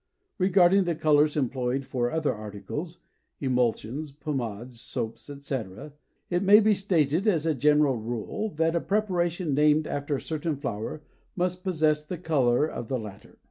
[0.39, 7.53] Regarding the colors employed for other articles—emulsions, pomades, soaps, etc.—it may be stated as a
[7.53, 11.03] general rule that a preparation named after a certain flower
[11.35, 13.37] must possess the color of the latter.